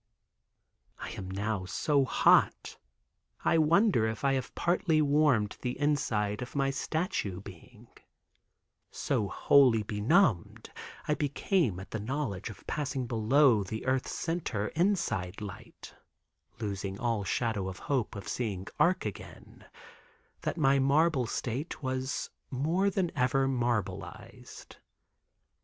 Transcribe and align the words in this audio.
I 0.97 1.11
am 1.11 1.29
now 1.29 1.65
so 1.65 2.05
hot 2.05 2.77
I 3.45 3.59
wonder 3.59 4.07
if 4.07 4.25
I 4.25 4.33
have 4.33 4.55
partly 4.55 4.99
warmed 4.99 5.57
the 5.61 5.77
inside 5.79 6.41
of 6.41 6.55
my 6.55 6.71
statue 6.71 7.39
being, 7.39 7.87
(so 8.89 9.27
wholly 9.27 9.83
benumbed 9.83 10.71
I 11.07 11.13
became 11.13 11.79
at 11.79 11.91
the 11.91 11.99
knowledge 11.99 12.49
of 12.49 12.65
passing 12.65 13.05
below 13.05 13.61
the 13.61 13.85
earth's 13.85 14.11
center, 14.15 14.69
inside 14.69 15.39
light—losing 15.39 16.99
all 16.99 17.23
shadow 17.23 17.67
of 17.69 17.77
hope 17.77 18.15
of 18.15 18.27
seeing 18.27 18.65
Arc 18.79 19.05
again—that 19.05 20.57
my 20.57 20.79
marble 20.79 21.27
state 21.27 21.83
was 21.83 22.31
more 22.49 22.89
than 22.89 23.15
ever 23.15 23.47
marbleized). 23.47 24.77